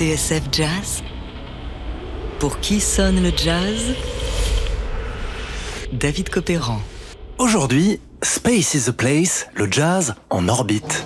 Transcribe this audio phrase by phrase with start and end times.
[0.00, 1.02] TSF Jazz
[2.38, 3.94] Pour qui sonne le jazz?
[5.92, 6.80] David Copéran.
[7.36, 11.04] Aujourd'hui, Space is a Place, le jazz en orbite.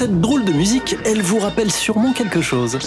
[0.00, 2.78] Cette drôle de musique, elle vous rappelle sûrement quelque chose.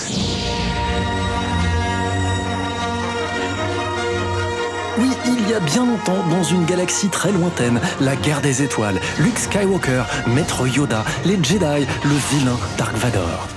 [4.98, 9.00] Oui, il y a bien longtemps, dans une galaxie très lointaine, la guerre des étoiles,
[9.20, 13.48] Luke Skywalker, Maître Yoda, les Jedi, le vilain Dark Vador.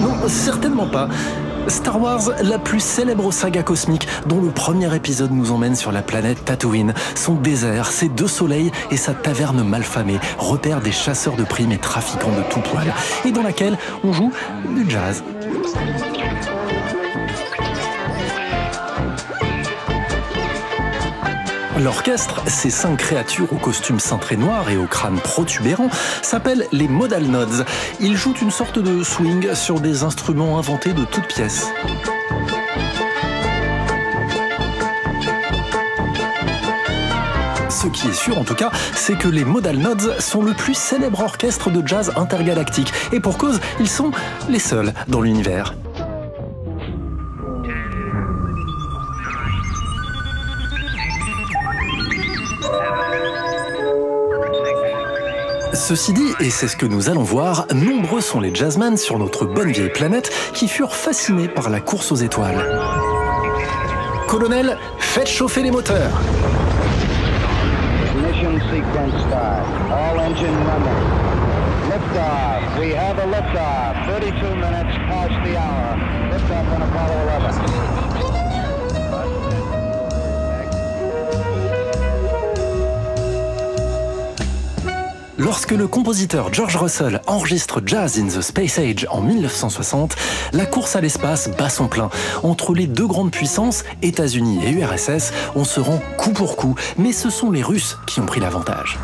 [0.00, 1.08] Non, certainement pas.
[1.68, 6.02] Star Wars, la plus célèbre saga cosmique, dont le premier épisode nous emmène sur la
[6.02, 11.44] planète Tatooine, son désert, ses deux soleils et sa taverne malfamée, repère des chasseurs de
[11.44, 12.92] primes et trafiquants de tout poil,
[13.24, 14.32] et dans laquelle on joue
[14.74, 15.22] du jazz.
[21.82, 25.90] L'orchestre, ces cinq créatures aux costumes cintrés noirs et au crâne protubérant,
[26.22, 27.64] s'appellent les Modal Nods.
[27.98, 31.66] Ils jouent une sorte de swing sur des instruments inventés de toutes pièces.
[37.68, 40.74] Ce qui est sûr en tout cas, c'est que les Modal Nods sont le plus
[40.74, 42.92] célèbre orchestre de jazz intergalactique.
[43.10, 44.12] Et pour cause, ils sont
[44.48, 45.74] les seuls dans l'univers.
[55.94, 59.44] Ceci dit, et c'est ce que nous allons voir, nombreux sont les jazzmen sur notre
[59.44, 62.66] bonne vieille planète qui furent fascinés par la course aux étoiles.
[64.26, 66.18] Colonel, faites chauffer les moteurs.
[85.42, 90.14] Lorsque le compositeur George Russell enregistre Jazz in the Space Age en 1960,
[90.52, 92.10] la course à l'espace bat son plein.
[92.44, 97.10] Entre les deux grandes puissances, États-Unis et URSS, on se rend coup pour coup, mais
[97.10, 99.00] ce sont les Russes qui ont pris l'avantage.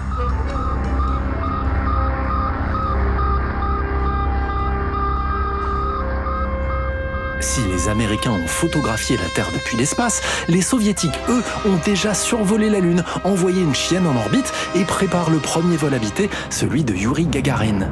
[7.58, 12.70] Si les Américains ont photographié la Terre depuis l'espace, les Soviétiques, eux, ont déjà survolé
[12.70, 16.94] la Lune, envoyé une chienne en orbite et préparent le premier vol habité, celui de
[16.94, 17.90] Yuri Gagarin.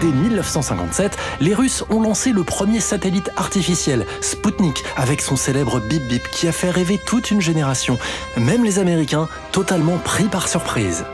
[0.00, 6.02] Dès 1957, les Russes ont lancé le premier satellite artificiel, Sputnik, avec son célèbre bip
[6.08, 7.98] bip qui a fait rêver toute une génération.
[8.36, 11.04] Même les Américains, totalement pris par surprise.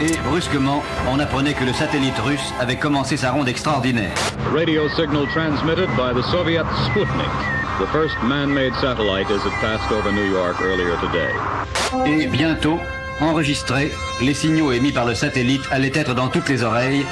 [0.00, 4.14] Et brusquement, on apprenait que le satellite russe avait commencé sa ronde extraordinaire.
[4.52, 7.30] Radio signal transmitted by the Soviet Sputnik,
[7.78, 11.30] the first man-made satellite as it passed over New York earlier today.
[12.06, 12.80] Et bientôt,
[13.20, 17.06] enregistrés, les signaux émis par le satellite allaient être dans toutes les oreilles,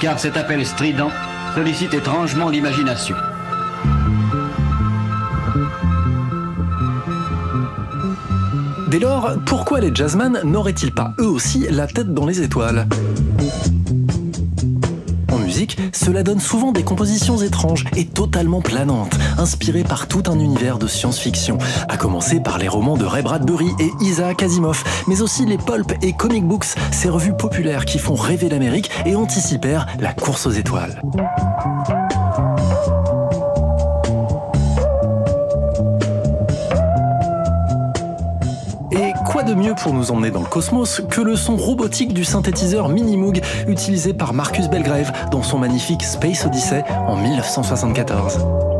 [0.00, 1.10] car cet appel strident
[1.54, 3.16] sollicite étrangement l'imagination.
[8.94, 12.86] Dès lors, pourquoi les jazzmen n'auraient-ils pas eux aussi la tête dans les étoiles?
[15.32, 20.38] En musique, cela donne souvent des compositions étranges et totalement planantes, inspirées par tout un
[20.38, 25.22] univers de science-fiction, à commencer par les romans de Ray Bradbury et Isaac Asimov, mais
[25.22, 29.88] aussi les pulp et comic books, ces revues populaires qui font rêver l'Amérique et anticipèrent
[29.98, 31.02] la course aux étoiles.
[39.72, 44.34] Pour nous emmener dans le cosmos que le son robotique du synthétiseur Minimoog utilisé par
[44.34, 48.73] Marcus Belgrave dans son magnifique Space Odyssey en 1974.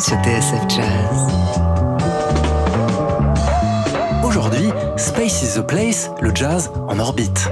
[0.00, 1.28] Sur TSF Jazz.
[4.24, 7.48] Aujourd'hui, Space is the Place, le jazz en orbite.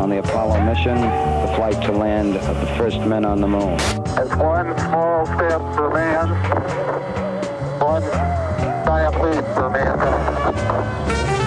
[0.00, 3.74] On the Apollo mission, the flight to land of the first men on the moon.
[4.16, 6.28] It's one small step for man,
[7.78, 8.02] one
[8.84, 11.37] giant leap for mankind.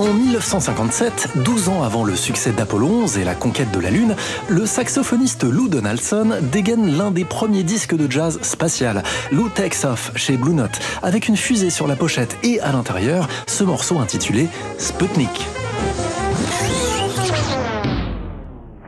[0.00, 4.16] En 1957, 12 ans avant le succès d'Apollo 11 et la conquête de la Lune,
[4.48, 10.12] le saxophoniste Lou Donaldson dégaine l'un des premiers disques de jazz spatial, Lou Takes Off
[10.16, 14.48] chez Blue Note, avec une fusée sur la pochette et à l'intérieur, ce morceau intitulé
[14.78, 15.46] Sputnik.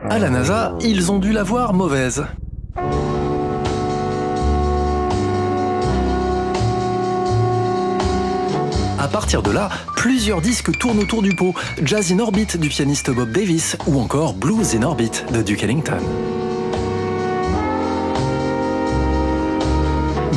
[0.09, 2.25] À la NASA, ils ont dû la voir mauvaise.
[9.03, 9.67] À partir de là,
[9.97, 11.53] plusieurs disques tournent autour du pot.
[11.83, 15.97] Jazz in Orbit du pianiste Bob Davis ou encore Blues in Orbit de Duke Ellington.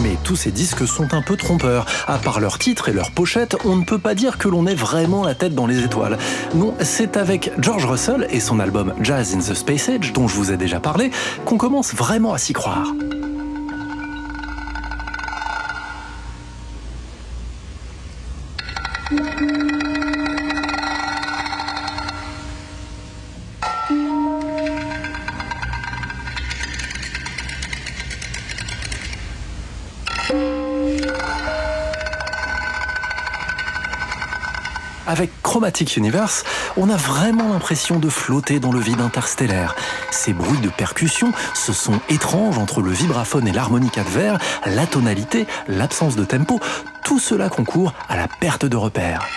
[0.03, 1.87] Mais tous ces disques sont un peu trompeurs.
[2.09, 4.75] À part leur titre et leur pochette, on ne peut pas dire que l'on ait
[4.75, 6.19] vraiment la tête dans les étoiles.
[6.57, 10.35] Non, c'est avec George Russell et son album Jazz in the Space Age, dont je
[10.35, 11.13] vous ai déjà parlé,
[11.45, 12.93] qu'on commence vraiment à s'y croire.
[19.09, 19.21] Avec
[35.41, 36.43] Chromatic Universe,
[36.77, 39.77] on a vraiment l'impression de flotter dans le vide interstellaire.
[40.11, 44.85] Ces bruits de percussion, ce son étrange entre le vibraphone et l'harmonica de verre, la
[44.85, 46.59] tonalité, l'absence de tempo,
[47.07, 49.29] tout cela concourt à la perte de repères.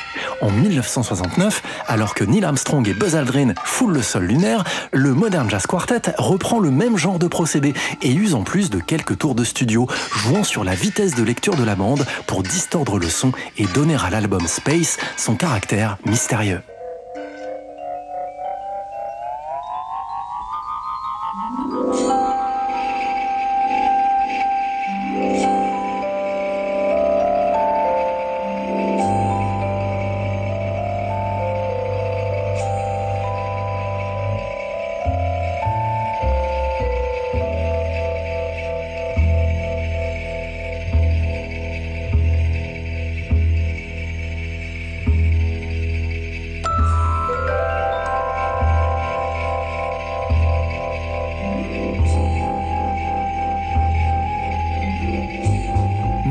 [0.41, 5.47] En 1969, alors que Neil Armstrong et Buzz Aldrin foulent le sol lunaire, le Modern
[5.47, 9.35] Jazz Quartet reprend le même genre de procédé et use en plus de quelques tours
[9.35, 13.33] de studio, jouant sur la vitesse de lecture de la bande pour distordre le son
[13.59, 16.61] et donner à l'album Space son caractère mystérieux.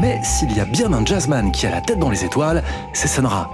[0.01, 2.63] Mais s'il y a bien un jazzman qui a la tête dans les étoiles,
[2.93, 3.51] c'est Sun Ra.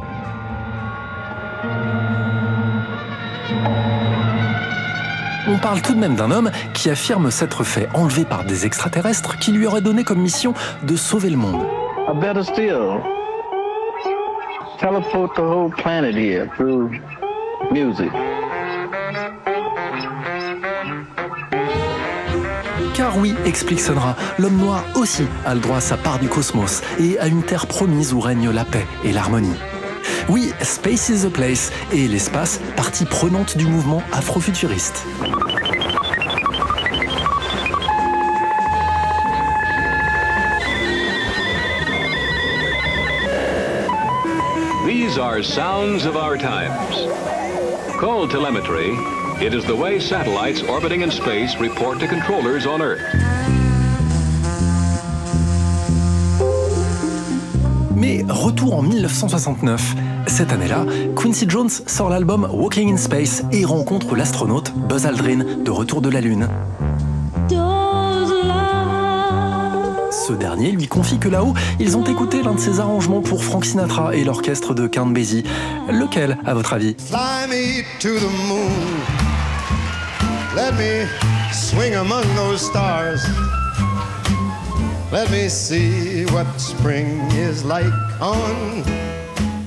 [5.47, 9.39] On parle tout de même d'un homme qui affirme s'être fait enlever par des extraterrestres
[9.39, 11.65] qui lui auraient donné comme mission de sauver le monde.
[14.81, 16.15] The whole planet
[16.57, 16.91] through.
[22.95, 26.81] Car oui, explique Sonra, l'homme noir aussi a le droit à sa part du cosmos
[27.01, 29.57] et à une terre promise où règne la paix et l'harmonie.
[30.29, 35.05] Oui, Space is the Place et l'espace, partie prenante du mouvement afrofuturiste.
[44.87, 47.09] These are sounds of our times.
[47.99, 48.97] Called telemetry,
[49.41, 53.01] it is the way satellites orbiting in space report to controllers on Earth.
[57.97, 59.95] Mais retour en 1969.
[60.27, 60.85] Cette année-là,
[61.17, 66.11] Quincy Jones sort l'album Walking in Space et rencontre l'astronaute Buzz Aldrin de retour de
[66.11, 66.49] la Lune.
[70.27, 73.65] Ce dernier lui confie que là-haut, ils ont écouté l'un de ses arrangements pour Frank
[73.65, 75.45] Sinatra et l'orchestre de Count Basie.
[75.91, 76.97] Lequel, à votre avis?
[76.99, 79.24] Fly me to the moon.
[80.57, 81.07] Let me
[81.53, 83.27] swing among those stars.
[85.11, 88.85] Let me see what spring is like on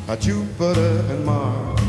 [0.07, 1.81] a Jupiter and Mars.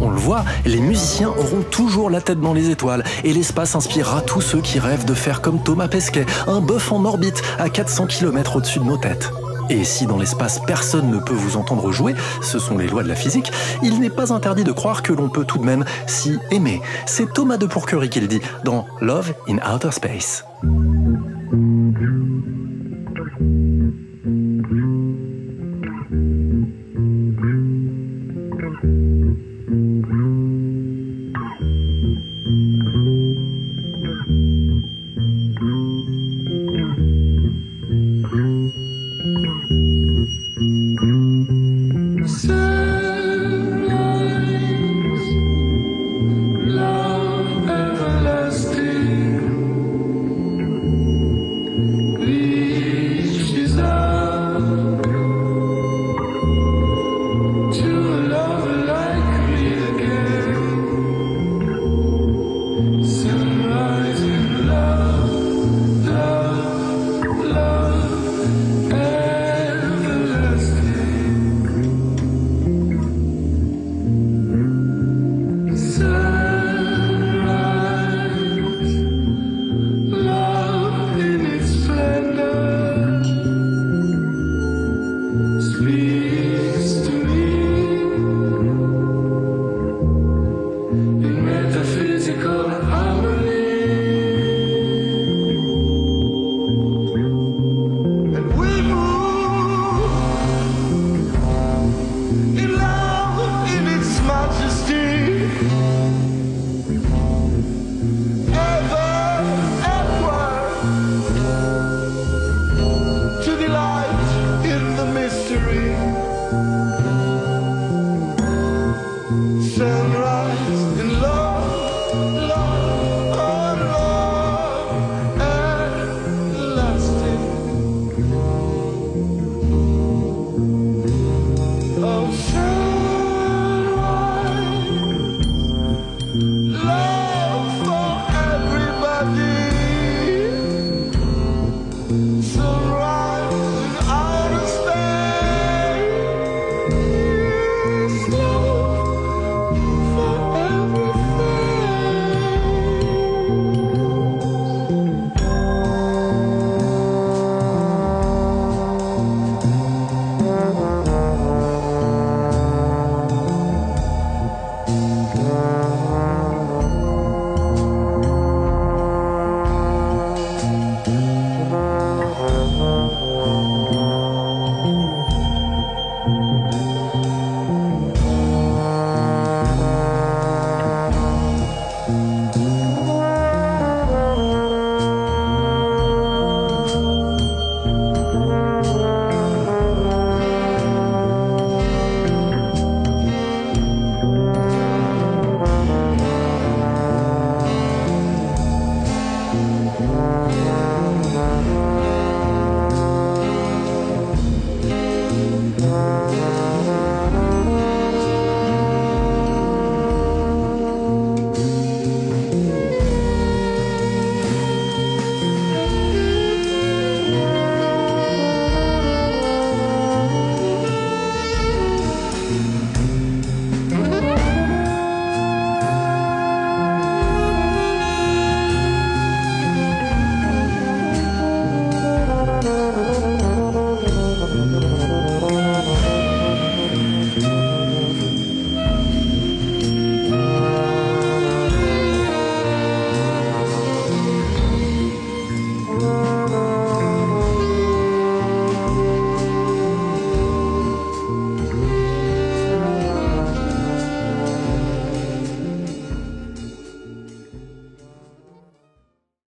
[0.00, 4.20] On le voit, les musiciens auront toujours la tête dans les étoiles et l'espace inspirera
[4.20, 8.08] tous ceux qui rêvent de faire comme Thomas Pesquet, un bœuf en orbite à 400
[8.08, 9.30] km au-dessus de nos têtes.
[9.70, 13.08] Et si dans l'espace personne ne peut vous entendre jouer, ce sont les lois de
[13.08, 13.50] la physique,
[13.82, 16.80] il n'est pas interdit de croire que l'on peut tout de même s'y aimer.
[17.06, 20.44] C'est Thomas de Pourquerie qui le dit dans Love in Outer Space.